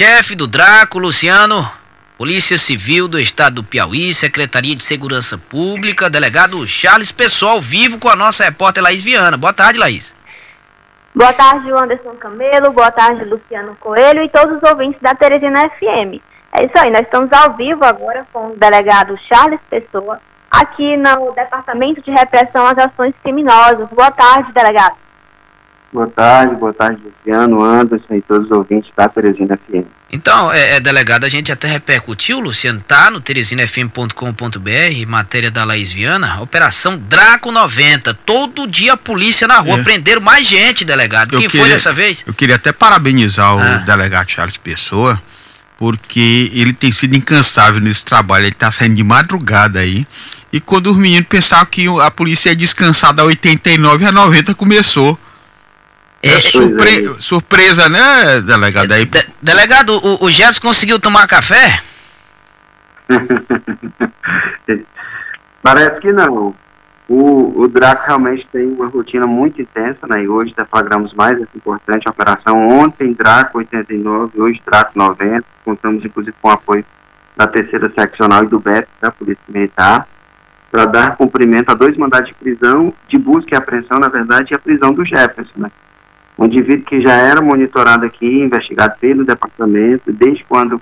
Chefe 0.00 0.34
do 0.34 0.46
Draco, 0.46 0.98
Luciano, 0.98 1.62
Polícia 2.16 2.56
Civil 2.56 3.06
do 3.06 3.20
Estado 3.20 3.56
do 3.56 3.62
Piauí, 3.62 4.14
Secretaria 4.14 4.74
de 4.74 4.82
Segurança 4.82 5.36
Pública, 5.36 6.08
delegado 6.08 6.66
Charles 6.66 7.12
Pessoal, 7.12 7.60
vivo 7.60 7.98
com 7.98 8.08
a 8.08 8.16
nossa 8.16 8.42
repórter 8.44 8.82
Laís 8.82 9.04
Viana. 9.04 9.36
Boa 9.36 9.52
tarde, 9.52 9.78
Laís. 9.78 10.16
Boa 11.14 11.34
tarde, 11.34 11.70
Anderson 11.70 12.14
Camelo. 12.14 12.72
Boa 12.72 12.90
tarde, 12.90 13.26
Luciano 13.26 13.76
Coelho 13.78 14.22
e 14.22 14.30
todos 14.30 14.56
os 14.56 14.70
ouvintes 14.70 14.98
da 15.02 15.14
Teresina 15.14 15.68
FM. 15.68 16.16
É 16.54 16.64
isso 16.64 16.78
aí, 16.78 16.90
nós 16.90 17.02
estamos 17.02 17.30
ao 17.34 17.54
vivo 17.54 17.84
agora 17.84 18.26
com 18.32 18.52
o 18.52 18.56
delegado 18.56 19.18
Charles 19.28 19.60
Pessoa, 19.68 20.18
aqui 20.50 20.96
no 20.96 21.30
Departamento 21.32 22.00
de 22.00 22.10
Repressão 22.10 22.66
às 22.66 22.78
Ações 22.78 23.14
Criminosas. 23.22 23.86
Boa 23.90 24.10
tarde, 24.10 24.50
delegado. 24.54 24.96
Boa 25.92 26.06
tarde, 26.06 26.54
boa 26.54 26.72
tarde, 26.72 27.02
Luciano, 27.02 27.64
Anderson 27.64 28.14
e 28.14 28.22
todos 28.22 28.46
os 28.48 28.56
ouvintes 28.56 28.88
da 28.96 29.08
Teresina 29.08 29.56
FM. 29.56 29.84
Então, 30.12 30.52
é, 30.52 30.76
é, 30.76 30.80
delegado, 30.80 31.24
a 31.24 31.28
gente 31.28 31.50
até 31.50 31.66
repercutiu, 31.66 32.38
Luciano, 32.38 32.80
tá 32.86 33.10
no 33.10 33.20
teresinafm.com.br, 33.20 35.08
matéria 35.08 35.50
da 35.50 35.64
Laís 35.64 35.92
Viana, 35.92 36.40
Operação 36.40 36.96
Draco 36.96 37.50
90. 37.50 38.14
Todo 38.14 38.68
dia 38.68 38.92
a 38.92 38.96
polícia 38.96 39.48
na 39.48 39.58
rua, 39.58 39.80
é. 39.80 39.82
prenderam 39.82 40.20
mais 40.20 40.46
gente, 40.46 40.84
delegado. 40.84 41.34
Eu 41.34 41.40
Quem 41.40 41.48
queria, 41.48 41.66
foi 41.66 41.72
dessa 41.72 41.92
vez? 41.92 42.22
Eu 42.24 42.34
queria 42.34 42.54
até 42.54 42.70
parabenizar 42.70 43.48
ah. 43.48 43.80
o 43.82 43.84
delegado 43.84 44.30
Charles 44.30 44.56
Pessoa, 44.56 45.20
porque 45.76 46.52
ele 46.54 46.72
tem 46.72 46.92
sido 46.92 47.16
incansável 47.16 47.80
nesse 47.80 48.04
trabalho, 48.04 48.44
ele 48.44 48.54
tá 48.54 48.70
saindo 48.70 48.94
de 48.94 49.02
madrugada 49.02 49.80
aí. 49.80 50.06
E 50.52 50.60
quando 50.60 50.86
os 50.88 50.96
meninos 50.96 51.26
pensavam 51.28 51.66
que 51.66 51.88
a 52.00 52.10
polícia 52.12 52.50
ia 52.50 52.56
descansar 52.56 53.12
da 53.12 53.24
89 53.24 54.06
a 54.06 54.12
90, 54.12 54.54
começou 54.54 55.18
é, 56.22 56.28
surpre... 56.28 57.06
é. 57.06 57.14
Surpresa, 57.20 57.88
né, 57.88 58.40
delegado? 58.42 58.92
Aí... 58.92 59.04
De 59.06 59.26
delegado, 59.40 59.90
o, 59.92 60.24
o 60.24 60.30
Jefferson 60.30 60.62
conseguiu 60.62 61.00
tomar 61.00 61.26
café? 61.26 61.80
Parece 65.62 66.00
que 66.00 66.12
não. 66.12 66.54
O, 67.08 67.62
o 67.62 67.68
Draco 67.68 68.06
realmente 68.06 68.46
tem 68.52 68.66
uma 68.68 68.86
rotina 68.86 69.26
muito 69.26 69.60
intensa, 69.60 70.06
né? 70.06 70.22
E 70.22 70.28
hoje 70.28 70.54
deflagramos 70.56 71.12
mais 71.14 71.40
essa 71.40 71.56
importante 71.56 72.08
operação. 72.08 72.68
Ontem, 72.68 73.12
Draco 73.12 73.58
89, 73.58 74.40
hoje 74.40 74.62
Draco 74.64 74.92
90. 74.96 75.44
Contamos, 75.64 76.04
inclusive, 76.04 76.36
com 76.40 76.48
o 76.48 76.52
apoio 76.52 76.84
da 77.36 77.48
terceira 77.48 77.90
seccional 77.98 78.44
e 78.44 78.48
do 78.48 78.60
BEP, 78.60 78.86
da 79.00 79.10
Polícia 79.10 79.42
Militar, 79.48 80.06
para 80.70 80.84
dar 80.84 81.16
cumprimento 81.16 81.70
a 81.70 81.74
dois 81.74 81.96
mandados 81.96 82.28
de 82.28 82.36
prisão, 82.36 82.94
de 83.08 83.18
busca 83.18 83.54
e 83.54 83.56
apreensão, 83.56 83.98
na 83.98 84.08
verdade, 84.08 84.52
e 84.52 84.54
a 84.54 84.58
prisão 84.58 84.92
do 84.92 85.04
Jefferson, 85.04 85.58
né? 85.58 85.70
Um 86.40 86.46
indivíduo 86.46 86.86
que 86.86 87.02
já 87.02 87.12
era 87.12 87.42
monitorado 87.42 88.06
aqui, 88.06 88.26
investigado 88.26 88.94
pelo 88.98 89.26
departamento, 89.26 90.10
desde 90.10 90.42
quando 90.44 90.80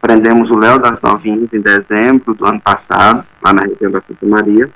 prendemos 0.00 0.50
o 0.50 0.58
Léo 0.58 0.80
das 0.80 1.00
Novinhas 1.00 1.48
em 1.52 1.60
dezembro 1.60 2.34
do 2.34 2.44
ano 2.44 2.60
passado, 2.60 3.24
lá 3.44 3.52
na 3.52 3.62
região 3.62 3.92
da 3.92 4.00
Santa 4.00 4.26
Maria, 4.26 4.68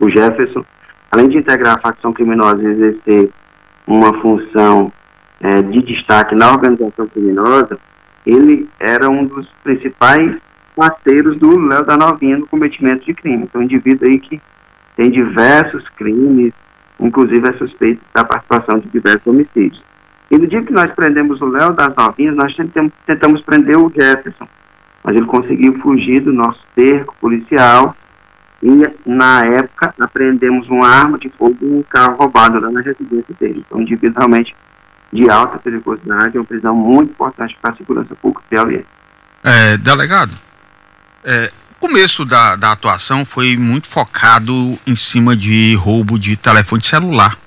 o 0.00 0.08
Jefferson, 0.08 0.64
além 1.10 1.28
de 1.28 1.36
integrar 1.36 1.76
a 1.76 1.80
facção 1.80 2.14
criminosa 2.14 2.62
e 2.62 2.66
exercer 2.66 3.30
uma 3.86 4.14
função 4.22 4.90
é, 5.40 5.60
de 5.60 5.82
destaque 5.82 6.34
na 6.34 6.52
organização 6.52 7.06
criminosa, 7.06 7.78
ele 8.24 8.66
era 8.80 9.10
um 9.10 9.26
dos 9.26 9.46
principais 9.62 10.34
parceiros 10.74 11.38
do 11.38 11.58
Léo 11.58 11.84
da 11.84 11.96
Novinha 11.96 12.38
no 12.38 12.46
cometimento 12.46 13.04
de 13.04 13.12
crime. 13.12 13.44
Então, 13.44 13.60
um 13.60 13.64
indivíduo 13.64 14.08
aí 14.08 14.18
que 14.18 14.40
tem 14.96 15.10
diversos 15.10 15.86
crimes, 15.90 16.54
inclusive 17.00 17.48
é 17.48 17.52
suspeito 17.54 18.02
da 18.14 18.24
participação 18.24 18.78
de 18.78 18.88
diversos 18.88 19.26
homicídios. 19.26 19.82
E 20.30 20.38
no 20.38 20.46
dia 20.46 20.62
que 20.62 20.72
nós 20.72 20.90
prendemos 20.92 21.40
o 21.40 21.46
Léo 21.46 21.72
das 21.72 21.94
Novinhas, 21.94 22.34
nós 22.34 22.54
tentamos, 22.54 22.92
tentamos 23.06 23.40
prender 23.42 23.76
o 23.76 23.92
Jefferson, 23.94 24.48
mas 25.04 25.14
ele 25.16 25.26
conseguiu 25.26 25.78
fugir 25.80 26.20
do 26.20 26.32
nosso 26.32 26.60
cerco 26.74 27.14
policial 27.20 27.94
e, 28.62 28.82
na 29.06 29.44
época, 29.44 29.94
apreendemos 30.00 30.68
uma 30.68 30.88
arma 30.88 31.18
de 31.18 31.28
fogo 31.30 31.56
e 31.60 31.66
um 31.66 31.82
carro 31.84 32.16
roubado 32.16 32.58
lá 32.58 32.70
na 32.70 32.80
residência 32.80 33.34
dele. 33.38 33.62
Então, 33.64 33.78
um 33.78 33.82
indivíduo 33.82 34.18
realmente 34.18 34.54
de 35.12 35.30
alta 35.30 35.58
periculosidade, 35.58 36.36
é 36.36 36.40
uma 36.40 36.46
prisão 36.46 36.74
muito 36.74 37.10
importante 37.10 37.56
para 37.62 37.72
a 37.72 37.76
segurança 37.76 38.14
pública 38.16 38.42
piauiense. 38.50 38.86
É, 39.44 39.76
delegado, 39.76 40.32
é, 41.24 41.50
começo 41.86 42.24
da, 42.24 42.56
da 42.56 42.72
atuação 42.72 43.24
foi 43.24 43.56
muito 43.56 43.86
focado 43.86 44.76
em 44.84 44.96
cima 44.96 45.36
de 45.36 45.76
roubo 45.76 46.18
de 46.18 46.36
telefone 46.36 46.82
celular. 46.82 47.38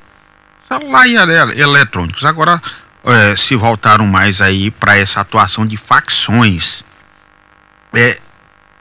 Celular 0.62 1.08
e 1.08 1.18
ele, 1.18 1.62
eletrônicos. 1.62 2.24
Agora 2.24 2.62
é, 3.04 3.36
se 3.36 3.54
voltaram 3.58 4.08
mais 4.08 4.40
aí 4.40 4.72
para 4.72 4.96
essa 4.96 5.20
atuação 5.20 5.68
de 5.68 5.76
facções. 5.76 6.86
É, 7.94 8.18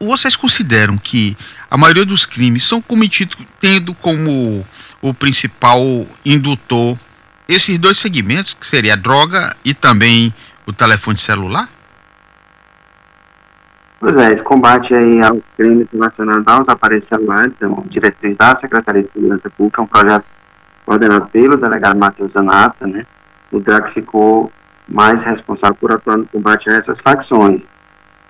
vocês 0.01 0.37
consideram 0.37 0.97
que 0.97 1.37
a 1.69 1.77
maioria 1.77 2.05
dos 2.05 2.25
crimes 2.25 2.65
são 2.65 2.81
cometidos 2.81 3.37
tendo 3.59 3.93
como 3.95 4.65
o 5.03 5.13
principal 5.13 6.07
indutor 6.25 6.97
esses 7.49 7.77
dois 7.79 7.99
segmentos, 7.99 8.55
que 8.55 8.65
seria 8.65 8.93
a 8.93 8.97
droga 8.97 9.57
e 9.65 9.75
também 9.75 10.33
o 10.65 10.73
telefone 10.73 11.19
celular? 11.19 11.69
Pois 14.01 14.13
é, 14.17 14.35
esse 14.35 14.43
combate 14.45 14.95
aí 14.95 15.21
aos 15.23 15.43
crimes 15.57 15.89
relacionados 15.93 16.45
aos 16.47 16.69
aparelhos 16.69 17.09
celulares 17.09 17.53
é 17.61 17.67
uma 17.67 17.83
diretriz 17.89 18.37
da 18.37 18.57
Secretaria 18.61 19.03
de 19.03 19.13
Segurança 19.13 19.51
Pública, 19.51 19.83
é 19.83 19.85
um 19.85 19.89
projeto 19.89 20.25
coordenado 20.87 21.27
pelo 21.29 21.57
delegado 21.57 21.99
Matheus 21.99 22.33
Zanata, 22.33 22.87
né? 22.87 23.05
O 23.51 23.59
DRAC 23.59 23.93
ficou 23.95 24.53
mais 24.89 25.21
responsável 25.25 25.77
por 25.81 25.93
atuar 25.93 26.17
no 26.17 26.27
combate 26.27 26.71
a 26.71 26.75
essas 26.75 26.99
facções. 27.01 27.61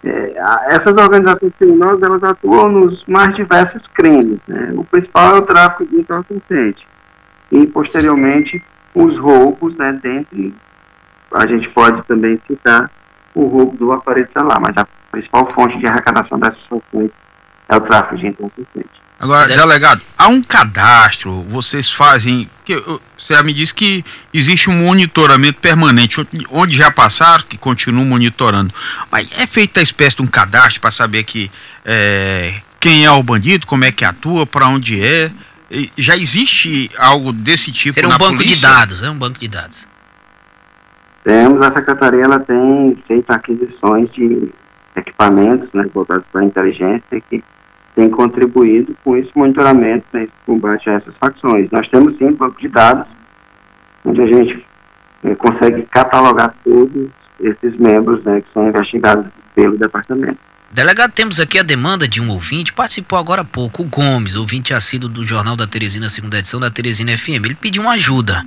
É, 0.02 0.40
a, 0.40 0.66
essas 0.70 0.94
organizações 0.94 1.52
criminosas, 1.58 2.02
elas 2.02 2.22
atuam 2.22 2.70
nos 2.70 3.04
mais 3.06 3.34
diversos 3.36 3.82
crimes, 3.88 4.40
né? 4.48 4.72
O 4.74 4.84
principal 4.84 5.36
é 5.36 5.38
o 5.38 5.42
tráfico 5.42 5.86
de 5.86 5.96
entorpecente. 5.96 6.86
E, 7.52 7.66
posteriormente, 7.66 8.62
os 8.94 9.18
roubos, 9.18 9.76
né? 9.76 9.92
Dentre, 10.02 10.54
a 11.34 11.46
gente 11.46 11.68
pode 11.70 12.02
também 12.06 12.40
citar 12.46 12.90
o 13.34 13.44
roubo 13.44 13.76
do 13.76 13.92
aparelho 13.92 14.28
celular, 14.32 14.58
mas 14.60 14.76
a 14.76 14.86
principal 15.10 15.52
fonte 15.54 15.78
de 15.78 15.86
arrecadação 15.86 16.38
dessas 16.38 16.62
funções 16.68 17.10
é 17.68 17.76
o 17.76 17.80
tráfico 17.80 18.16
de 18.16 18.26
entorpecente. 18.28 19.08
Agora, 19.20 19.48
delegado, 19.48 20.00
há 20.16 20.28
um 20.28 20.40
cadastro, 20.40 21.42
vocês 21.48 21.90
fazem, 21.90 22.48
que 22.64 22.80
você 23.16 23.42
me 23.42 23.52
disse 23.52 23.74
que 23.74 24.04
existe 24.32 24.70
um 24.70 24.84
monitoramento 24.84 25.60
permanente, 25.60 26.24
onde 26.52 26.76
já 26.76 26.88
passaram, 26.88 27.42
que 27.48 27.58
continuam 27.58 28.04
monitorando, 28.04 28.72
mas 29.10 29.36
é 29.36 29.44
feita 29.44 29.80
a 29.80 29.82
espécie 29.82 30.16
de 30.16 30.22
um 30.22 30.26
cadastro 30.26 30.80
para 30.80 30.92
saber 30.92 31.24
que 31.24 31.50
é, 31.84 32.54
quem 32.78 33.04
é 33.04 33.10
o 33.10 33.20
bandido, 33.20 33.66
como 33.66 33.84
é 33.84 33.90
que 33.90 34.04
atua, 34.04 34.46
para 34.46 34.68
onde 34.68 35.02
é, 35.02 35.32
já 35.96 36.16
existe 36.16 36.88
algo 36.96 37.32
desse 37.32 37.72
tipo 37.72 37.94
Seria 37.94 38.08
um 38.08 38.16
banco 38.16 38.36
polícia? 38.36 38.54
de 38.54 38.62
dados, 38.62 39.02
é 39.02 39.10
um 39.10 39.18
banco 39.18 39.40
de 39.40 39.48
dados. 39.48 39.88
Temos, 41.24 41.60
a 41.60 41.74
Secretaria 41.74 42.22
ela 42.22 42.38
tem 42.38 42.96
feito 43.08 43.28
aquisições 43.32 44.08
de 44.12 44.48
equipamentos 44.98 45.68
né, 45.72 45.84
voltados 45.92 46.24
para 46.32 46.42
a 46.42 46.44
inteligência 46.44 47.20
que 47.28 47.42
tem 47.94 48.10
contribuído 48.10 48.96
com 49.02 49.16
esse 49.16 49.30
monitoramento, 49.34 50.06
né, 50.12 50.24
esse 50.24 50.32
combate 50.46 50.88
a 50.88 50.94
essas 50.94 51.14
facções. 51.16 51.68
Nós 51.70 51.88
temos 51.88 52.16
sim 52.18 52.26
um 52.26 52.34
banco 52.34 52.60
de 52.60 52.68
dados, 52.68 53.06
onde 54.04 54.22
a 54.22 54.26
gente 54.26 54.64
é, 55.24 55.34
consegue 55.34 55.82
catalogar 55.90 56.54
todos 56.62 57.08
esses 57.40 57.76
membros 57.78 58.22
né, 58.24 58.40
que 58.40 58.52
são 58.52 58.68
investigados 58.68 59.26
pelo 59.54 59.76
departamento. 59.76 60.38
Delegado, 60.70 61.12
temos 61.12 61.40
aqui 61.40 61.58
a 61.58 61.62
demanda 61.62 62.06
de 62.06 62.20
um 62.20 62.30
ouvinte, 62.30 62.74
participou 62.74 63.18
agora 63.18 63.40
há 63.40 63.44
pouco, 63.44 63.82
o 63.82 63.86
Gomes, 63.86 64.36
ouvinte 64.36 64.74
assíduo 64.74 65.08
do 65.08 65.24
Jornal 65.24 65.56
da 65.56 65.66
Teresina, 65.66 66.10
segunda 66.10 66.38
edição 66.38 66.60
da 66.60 66.70
Teresina 66.70 67.16
FM. 67.16 67.46
Ele 67.46 67.54
pediu 67.54 67.82
uma 67.82 67.92
ajuda. 67.92 68.44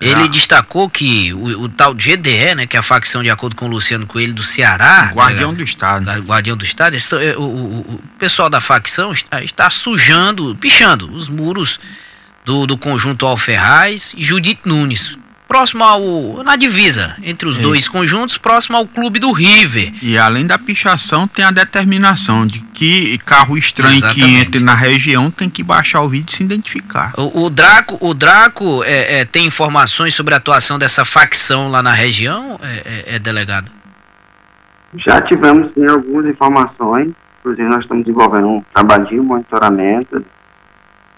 Ele 0.00 0.22
ah. 0.22 0.26
destacou 0.28 0.88
que 0.88 1.32
o, 1.34 1.62
o, 1.62 1.68
tal 1.68 1.92
GDE, 1.92 2.54
né, 2.54 2.66
que 2.66 2.76
é 2.76 2.80
a 2.80 2.82
facção, 2.82 3.20
de 3.20 3.30
acordo 3.30 3.56
com 3.56 3.66
o 3.66 3.68
Luciano 3.68 4.06
Coelho, 4.06 4.32
do 4.32 4.44
Ceará. 4.44 5.10
Guardião 5.12 5.50
né, 5.50 5.56
do 5.56 5.62
Estado. 5.62 6.10
Guardião 6.22 6.56
do 6.56 6.64
Estado. 6.64 6.94
Esse, 6.94 7.16
é, 7.16 7.36
o, 7.36 7.42
o, 7.42 7.80
o, 7.80 8.02
pessoal 8.16 8.48
da 8.48 8.60
facção 8.60 9.10
está, 9.10 9.42
está, 9.42 9.68
sujando, 9.70 10.54
pichando 10.54 11.10
os 11.12 11.28
muros 11.28 11.80
do, 12.44 12.64
do 12.64 12.78
conjunto 12.78 13.26
Alferraz 13.26 14.14
e 14.16 14.24
Judite 14.24 14.62
Nunes 14.66 15.18
próximo 15.48 15.82
ao. 15.82 16.44
na 16.44 16.54
divisa 16.56 17.16
entre 17.22 17.48
os 17.48 17.54
Isso. 17.54 17.62
dois 17.62 17.88
conjuntos, 17.88 18.36
próximo 18.36 18.76
ao 18.76 18.86
clube 18.86 19.18
do 19.18 19.32
River. 19.32 19.92
E 20.02 20.18
além 20.18 20.46
da 20.46 20.58
pichação, 20.58 21.26
tem 21.26 21.44
a 21.44 21.50
determinação 21.50 22.46
de 22.46 22.60
que 22.60 23.18
carro 23.24 23.56
estranho 23.56 23.96
Exatamente. 23.96 24.20
que 24.20 24.36
entre 24.36 24.60
na 24.60 24.74
região 24.74 25.30
tem 25.30 25.48
que 25.48 25.62
baixar 25.62 26.02
o 26.02 26.08
vídeo 26.08 26.30
e 26.30 26.36
se 26.36 26.44
identificar. 26.44 27.12
O, 27.16 27.46
o 27.46 27.50
Draco, 27.50 27.96
o 28.00 28.12
Draco 28.12 28.84
é, 28.84 29.20
é, 29.20 29.24
tem 29.24 29.46
informações 29.46 30.14
sobre 30.14 30.34
a 30.34 30.36
atuação 30.36 30.78
dessa 30.78 31.04
facção 31.04 31.70
lá 31.70 31.82
na 31.82 31.92
região, 31.92 32.60
é, 32.62 33.14
é, 33.14 33.16
é 33.16 33.18
delegado? 33.18 33.72
Já 34.96 35.20
tivemos 35.22 35.72
sim 35.74 35.86
algumas 35.86 36.26
informações, 36.26 37.12
inclusive 37.40 37.68
nós 37.68 37.82
estamos 37.82 38.04
desenvolvendo 38.04 38.48
um 38.48 38.62
trabalho 38.74 39.06
de 39.06 39.16
monitoramento 39.16 40.24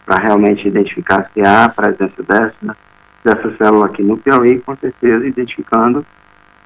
para 0.06 0.20
realmente 0.20 0.66
identificar 0.66 1.30
se 1.32 1.40
há 1.40 1.64
a 1.64 1.68
presença 1.68 2.22
dessa 2.28 2.76
dessa 3.24 3.54
célula 3.56 3.86
aqui 3.86 4.02
no 4.02 4.16
Piauí, 4.16 4.60
com 4.60 4.76
certeza, 4.76 5.26
identificando, 5.26 6.04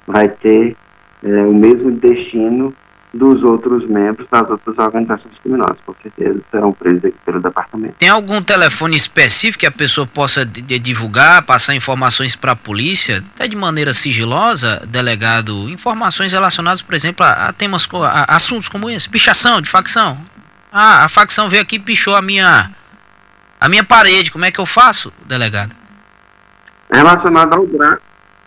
vai 0.07 0.29
ter 0.29 0.75
é, 1.23 1.41
o 1.43 1.53
mesmo 1.53 1.91
destino 1.91 2.73
dos 3.13 3.41
outros 3.43 3.87
membros 3.87 4.27
das 4.29 4.47
outras 4.49 4.77
organizações 4.77 5.33
criminosas. 5.41 5.77
Com 5.85 5.95
certeza 6.03 6.39
serão 6.51 6.73
presos 6.73 7.05
aqui 7.05 7.17
pelo 7.25 7.41
departamento. 7.41 7.95
Tem 7.97 8.09
algum 8.09 8.41
telefone 8.41 8.97
específico 8.97 9.61
que 9.61 9.65
a 9.65 9.71
pessoa 9.71 10.05
possa 10.05 10.45
divulgar, 10.45 11.43
passar 11.43 11.73
informações 11.73 12.35
para 12.35 12.51
a 12.51 12.55
polícia, 12.55 13.23
até 13.33 13.47
de 13.47 13.55
maneira 13.55 13.93
sigilosa, 13.93 14.85
delegado? 14.87 15.69
Informações 15.69 16.33
relacionadas, 16.33 16.81
por 16.81 16.93
exemplo, 16.93 17.25
a, 17.25 17.47
a 17.47 17.53
temas, 17.53 17.87
a, 17.93 18.33
a 18.33 18.35
assuntos 18.35 18.67
como 18.67 18.89
esse, 18.89 19.09
pichação 19.09 19.61
de 19.61 19.69
facção. 19.69 20.17
Ah, 20.71 21.05
a 21.05 21.09
facção 21.09 21.47
veio 21.47 21.63
aqui 21.63 21.77
e 21.77 21.79
pichou 21.79 22.15
a 22.15 22.21
minha, 22.21 22.69
a 23.59 23.69
minha 23.69 23.83
parede. 23.83 24.29
Como 24.29 24.43
é 24.43 24.51
que 24.51 24.59
eu 24.59 24.65
faço, 24.65 25.11
delegado? 25.25 25.74
Relacionado 26.93 27.53
ao 27.55 27.65
DRAC, 27.65 28.01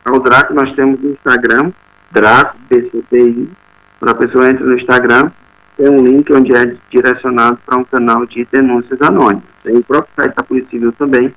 ao 0.04 0.20
DRAC 0.20 0.52
nós 0.54 0.74
temos 0.74 1.00
o 1.02 1.08
Instagram, 1.08 1.72
DRAC 2.12 2.56
PCPI, 2.68 3.50
quando 3.98 4.10
a 4.10 4.14
pessoa 4.14 4.50
entra 4.50 4.64
no 4.64 4.78
Instagram, 4.78 5.30
tem 5.76 5.88
um 5.88 6.04
link 6.04 6.32
onde 6.32 6.54
é 6.54 6.76
direcionado 6.90 7.58
para 7.64 7.78
um 7.78 7.84
canal 7.84 8.26
de 8.26 8.46
denúncias 8.50 9.00
anônimas. 9.00 9.44
Tem 9.62 9.76
o 9.76 9.84
próprio 9.84 10.12
site 10.16 10.34
da 10.34 10.42
Polícia 10.42 10.70
Civil 10.70 10.92
também, 10.92 11.34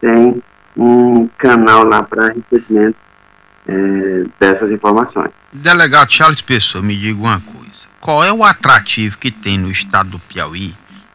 tem 0.00 0.42
um 0.76 1.28
canal 1.38 1.84
lá 1.84 2.02
para 2.02 2.32
recebimento 2.32 2.96
é, 3.66 4.24
dessas 4.40 4.70
informações. 4.70 5.30
Delegado 5.52 6.10
Charles 6.10 6.40
Pessoa, 6.40 6.82
me 6.82 6.96
diga 6.96 7.20
uma 7.20 7.40
coisa. 7.40 7.86
Qual 8.00 8.24
é 8.24 8.32
o 8.32 8.44
atrativo 8.44 9.18
que 9.18 9.30
tem 9.30 9.58
no 9.58 9.68
estado 9.68 10.10
do 10.10 10.18
Piauí 10.18 10.74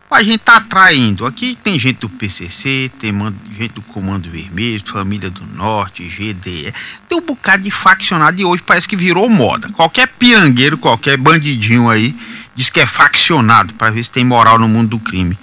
a 0.09 0.23
gente 0.23 0.39
tá 0.39 0.57
atraindo. 0.57 1.25
Aqui 1.25 1.57
tem 1.61 1.77
gente 1.79 1.99
do 1.99 2.09
PCC, 2.09 2.89
tem 2.97 3.11
gente 3.57 3.73
do 3.73 3.81
Comando 3.81 4.29
Vermelho, 4.29 4.81
Família 4.85 5.29
do 5.29 5.45
Norte, 5.45 6.03
GDE. 6.03 6.73
Tem 7.09 7.17
um 7.17 7.21
bocado 7.21 7.63
de 7.63 7.71
faccionado 7.71 8.41
e 8.41 8.45
hoje 8.45 8.63
parece 8.65 8.87
que 8.87 8.95
virou 8.95 9.29
moda. 9.29 9.69
Qualquer 9.69 10.07
pirangueiro, 10.07 10.77
qualquer 10.77 11.17
bandidinho 11.17 11.89
aí 11.89 12.15
diz 12.55 12.69
que 12.69 12.79
é 12.79 12.85
faccionado 12.85 13.73
para 13.73 13.91
ver 13.91 14.03
se 14.03 14.11
tem 14.11 14.23
moral 14.23 14.57
no 14.57 14.67
mundo 14.67 14.91
do 14.91 14.99
crime. 14.99 15.37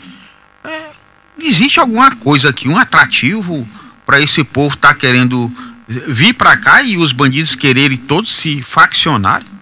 É, 0.64 0.90
existe 1.38 1.78
alguma 1.78 2.16
coisa 2.16 2.48
aqui, 2.48 2.68
um 2.68 2.78
atrativo 2.78 3.68
para 4.06 4.20
esse 4.20 4.42
povo 4.44 4.76
tá 4.76 4.94
querendo 4.94 5.52
vir 5.86 6.32
para 6.34 6.56
cá 6.56 6.82
e 6.82 6.96
os 6.96 7.12
bandidos 7.12 7.54
quererem 7.54 7.98
todos 7.98 8.34
se 8.34 8.62
faccionarem? 8.62 9.53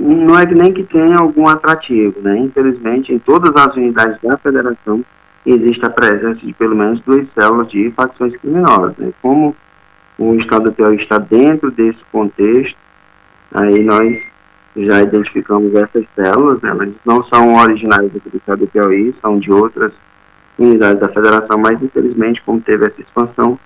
Não 0.00 0.38
é 0.38 0.46
nem 0.46 0.72
que 0.72 0.82
tenha 0.84 1.18
algum 1.18 1.46
atrativo, 1.46 2.20
né? 2.22 2.38
Infelizmente, 2.38 3.12
em 3.12 3.18
todas 3.18 3.54
as 3.54 3.74
unidades 3.76 4.18
da 4.22 4.38
federação 4.38 5.04
existe 5.44 5.84
a 5.84 5.90
presença 5.90 6.40
de 6.44 6.52
pelo 6.54 6.74
menos 6.74 7.00
duas 7.02 7.26
células 7.34 7.68
de 7.70 7.90
facções 7.92 8.36
criminosas. 8.36 8.96
Né? 8.96 9.12
Como 9.20 9.54
o 10.18 10.34
Estado 10.34 10.64
do 10.64 10.72
Piauí 10.72 10.96
está 10.96 11.18
dentro 11.18 11.70
desse 11.70 11.98
contexto, 12.12 12.76
aí 13.54 13.82
nós 13.82 14.18
já 14.76 15.02
identificamos 15.02 15.74
essas 15.74 16.04
células, 16.14 16.60
né? 16.62 16.70
elas 16.70 16.88
não 17.04 17.22
são 17.24 17.54
originárias 17.54 18.12
do 18.12 18.36
Estado 18.36 18.60
do 18.60 18.68
Piauí, 18.68 19.14
são 19.20 19.38
de 19.38 19.50
outras 19.52 19.92
unidades 20.58 21.00
da 21.00 21.08
federação, 21.08 21.58
mas 21.58 21.82
infelizmente, 21.82 22.42
como 22.44 22.60
teve 22.60 22.86
essa 22.86 23.00
expansão, 23.00 23.58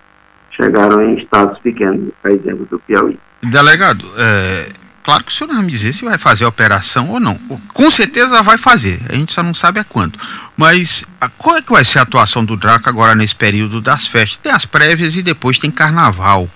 chegaram 0.51 1.03
em 1.03 1.17
estados 1.17 1.59
pequenos, 1.59 2.13
por 2.23 2.31
exemplo, 2.31 2.67
do 2.67 2.79
Piauí. 2.81 3.19
Delegado, 3.43 4.05
é, 4.17 4.84
Claro 5.05 5.23
que 5.23 5.31
o 5.31 5.35
senhor 5.35 5.49
não 5.49 5.57
vai 5.57 5.67
me 5.67 5.71
dizer 5.71 5.93
se 5.93 6.03
vai 6.03 6.17
fazer 6.17 6.45
a 6.45 6.49
operação 6.49 7.11
ou 7.11 7.21
não. 7.21 7.39
Com 7.75 7.91
certeza 7.91 8.43
vai 8.43 8.57
fazer, 8.57 9.03
a 9.07 9.13
gente 9.13 9.35
só 9.35 9.43
não 9.43 9.53
sabe 9.53 9.79
a 9.79 9.85
quando. 9.85 10.19
Mas 10.57 11.05
a, 11.21 11.29
qual 11.29 11.59
é 11.59 11.63
que 11.63 11.71
vai 11.71 11.85
ser 11.85 11.99
a 11.99 12.03
atuação 12.03 12.43
do 12.43 12.57
Draco 12.57 12.89
agora 12.89 13.15
nesse 13.15 13.37
período 13.37 13.83
das 13.83 14.07
festas? 14.07 14.39
Tem 14.39 14.51
as 14.51 14.65
prévias 14.65 15.15
e 15.15 15.23
depois 15.23 15.59
tem 15.59 15.71
carnaval. 15.71 16.49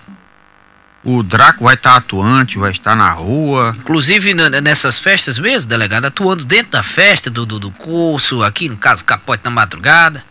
O 1.04 1.22
Draco 1.22 1.64
vai 1.64 1.74
estar 1.74 1.96
atuante, 1.96 2.56
vai 2.56 2.72
estar 2.72 2.96
na 2.96 3.10
rua. 3.10 3.76
Inclusive 3.78 4.32
nessas 4.62 4.98
festas 4.98 5.38
mesmo, 5.38 5.68
delegado, 5.68 6.06
atuando 6.06 6.42
dentro 6.42 6.72
da 6.72 6.82
festa, 6.82 7.28
do, 7.28 7.44
do, 7.44 7.58
do 7.58 7.70
curso, 7.70 8.42
aqui 8.42 8.66
no 8.70 8.78
caso 8.78 9.04
Capote 9.04 9.44
na 9.44 9.50
Madrugada. 9.50 10.24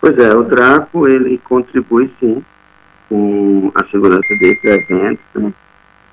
Pois 0.00 0.18
é, 0.18 0.34
o 0.34 0.42
Draco 0.42 1.06
ele 1.06 1.38
contribui 1.38 2.12
sim 2.18 2.44
com 3.08 3.72
a 3.74 3.84
segurança 3.86 4.28
desses 4.40 4.64
eventos, 4.64 5.24
né, 5.34 5.52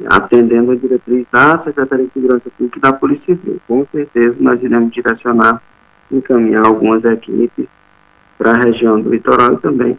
atendendo 0.08 0.72
a 0.72 0.76
diretriz 0.76 1.26
da 1.32 1.64
Secretaria 1.64 2.06
de 2.06 2.14
Segurança 2.14 2.50
Pública 2.58 2.78
e 2.78 2.82
da 2.82 2.94
Polícia 2.94 3.36
Civil. 3.36 3.62
Com 3.68 3.86
certeza 3.92 4.36
nós 4.40 4.62
iremos 4.62 4.92
direcionar, 4.94 5.62
encaminhar 6.12 6.66
algumas 6.66 7.04
equipes 7.04 7.68
para 8.38 8.52
a 8.52 8.58
região 8.58 9.00
do 9.00 9.10
litoral 9.10 9.54
e 9.54 9.58
também 9.58 9.98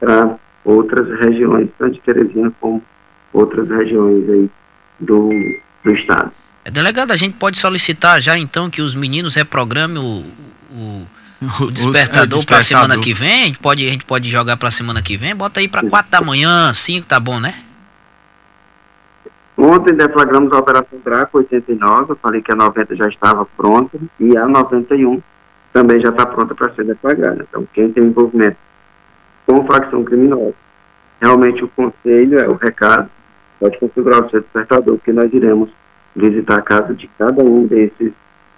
para 0.00 0.36
outras 0.64 1.08
regiões, 1.20 1.68
tanto 1.78 1.94
de 1.94 2.00
Teresina 2.00 2.52
como 2.60 2.82
outras 3.32 3.68
regiões 3.68 4.28
aí 4.28 4.50
do, 5.00 5.30
do 5.84 5.94
estado. 5.94 6.32
É, 6.64 6.70
delegado, 6.70 7.12
a 7.12 7.16
gente 7.16 7.36
pode 7.36 7.58
solicitar 7.58 8.20
já 8.20 8.38
então 8.38 8.68
que 8.68 8.82
os 8.82 8.94
meninos 8.94 9.34
reprogramem 9.34 9.98
o, 9.98 10.24
o 10.74 11.06
o 11.60 11.70
despertador, 11.70 12.40
é, 12.40 12.44
para 12.44 12.60
semana 12.60 12.98
que 12.98 13.14
vem, 13.14 13.42
a 13.42 13.46
gente 13.46 13.58
pode, 13.58 13.86
a 13.86 13.90
gente 13.90 14.04
pode 14.04 14.28
jogar 14.28 14.56
para 14.56 14.70
semana 14.70 15.00
que 15.02 15.16
vem, 15.16 15.34
bota 15.34 15.60
aí 15.60 15.68
para 15.68 15.88
4 15.88 16.10
da 16.10 16.20
manhã, 16.20 16.72
5, 16.72 17.06
tá 17.06 17.20
bom, 17.20 17.38
né? 17.38 17.54
Ontem 19.56 19.94
deflagramos 19.94 20.52
a 20.52 20.58
Operação 20.58 20.98
Draco 21.04 21.38
89, 21.38 22.12
eu 22.12 22.16
falei 22.16 22.40
que 22.42 22.52
a 22.52 22.56
90 22.56 22.96
já 22.96 23.08
estava 23.08 23.44
pronta 23.56 23.98
e 24.20 24.36
a 24.36 24.46
91 24.46 25.20
também 25.72 26.00
já 26.00 26.10
está 26.10 26.26
pronta 26.26 26.54
para 26.54 26.72
ser 26.74 26.84
deflagrada. 26.84 27.44
Então, 27.48 27.66
quem 27.72 27.90
tem 27.92 28.04
envolvimento 28.04 28.56
com 29.46 29.66
facção 29.66 30.04
criminosa, 30.04 30.54
realmente 31.20 31.64
o 31.64 31.68
conselho 31.68 32.38
é 32.38 32.48
o 32.48 32.54
recado, 32.54 33.10
pode 33.58 33.78
configurar 33.78 34.24
o 34.24 34.30
seu 34.30 34.40
despertador, 34.40 34.96
porque 34.96 35.12
nós 35.12 35.32
iremos 35.32 35.70
visitar 36.14 36.58
a 36.58 36.62
casa 36.62 36.94
de 36.94 37.08
cada 37.18 37.42
um 37.42 37.66
desses 37.66 38.12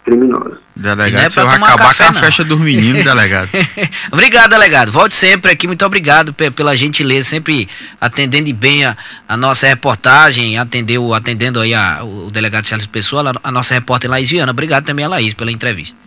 criminosos. 0.04 0.58
Delegado, 0.74 1.26
é 1.26 1.30
você 1.30 1.42
vai 1.42 1.56
acabar 1.56 1.88
café, 1.88 2.04
com 2.04 2.10
a 2.10 2.14
não. 2.14 2.20
festa 2.20 2.44
dos 2.44 2.58
meninos, 2.58 3.04
delegado. 3.04 3.48
obrigado, 4.10 4.50
delegado. 4.50 4.92
Volte 4.92 5.14
sempre 5.14 5.52
aqui. 5.52 5.66
Muito 5.66 5.84
obrigado 5.84 6.32
pela 6.32 6.76
gentileza, 6.76 7.28
sempre 7.28 7.68
atendendo 8.00 8.52
bem 8.54 8.84
a, 8.84 8.96
a 9.28 9.36
nossa 9.36 9.66
reportagem, 9.66 10.58
atendeu, 10.58 11.12
atendendo 11.12 11.60
aí 11.60 11.74
a, 11.74 12.02
o 12.02 12.30
delegado 12.30 12.66
Charles 12.66 12.86
Pessoa, 12.86 13.32
a 13.42 13.52
nossa 13.52 13.74
repórter 13.74 14.10
Laís 14.10 14.30
Viana. 14.30 14.52
Obrigado 14.52 14.84
também 14.84 15.04
a 15.04 15.08
Laís 15.08 15.34
pela 15.34 15.52
entrevista. 15.52 15.98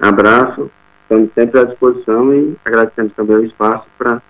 Abraço, 0.00 0.70
estamos 1.02 1.30
sempre 1.34 1.60
à 1.60 1.64
disposição 1.64 2.34
e 2.34 2.56
agradecemos 2.64 3.12
também 3.14 3.36
o 3.36 3.44
espaço 3.44 3.86
para 3.96 4.20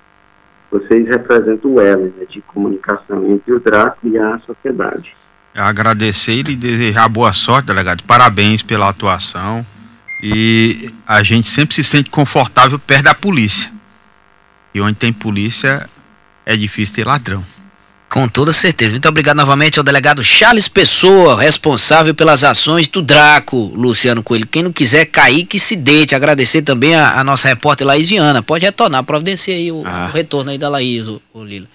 vocês 0.70 1.06
representam 1.06 1.72
o 1.72 1.80
elo 1.80 2.04
né, 2.18 2.24
de 2.30 2.40
comunicação 2.42 3.26
entre 3.30 3.52
o 3.52 3.60
Draco 3.60 3.98
e 4.04 4.16
a 4.18 4.38
sociedade 4.40 5.14
agradecer 5.54 6.48
e 6.48 6.56
desejar 6.56 7.08
boa 7.08 7.32
sorte, 7.32 7.66
delegado. 7.66 8.02
Parabéns 8.04 8.62
pela 8.62 8.88
atuação. 8.88 9.66
E 10.22 10.90
a 11.06 11.22
gente 11.22 11.48
sempre 11.48 11.74
se 11.74 11.82
sente 11.82 12.08
confortável 12.08 12.78
perto 12.78 13.04
da 13.04 13.14
polícia. 13.14 13.72
E 14.74 14.80
onde 14.80 14.94
tem 14.94 15.12
polícia 15.12 15.88
é 16.46 16.56
difícil 16.56 16.94
ter 16.94 17.06
ladrão. 17.06 17.44
Com 18.12 18.28
toda 18.28 18.52
certeza. 18.52 18.90
Muito 18.90 19.08
obrigado 19.08 19.38
novamente 19.38 19.78
ao 19.78 19.82
delegado 19.82 20.22
Charles 20.22 20.68
Pessoa, 20.68 21.40
responsável 21.40 22.14
pelas 22.14 22.44
ações 22.44 22.86
do 22.86 23.00
Draco, 23.00 23.72
Luciano 23.74 24.22
Coelho. 24.22 24.46
Quem 24.46 24.62
não 24.62 24.70
quiser 24.70 25.06
cair, 25.06 25.46
que 25.46 25.58
se 25.58 25.74
deite. 25.74 26.14
Agradecer 26.14 26.60
também 26.60 26.94
a, 26.94 27.18
a 27.18 27.24
nossa 27.24 27.48
repórter 27.48 27.86
Laís 27.86 28.10
Viana. 28.10 28.42
Pode 28.42 28.66
retornar, 28.66 29.02
providenciar 29.02 29.56
aí 29.56 29.72
o, 29.72 29.82
ah. 29.86 30.10
o, 30.10 30.14
retorno 30.14 30.50
aí 30.50 30.58
da 30.58 30.68
Laís, 30.68 31.08
o, 31.08 31.22
o 31.32 31.42
Lila. 31.42 31.66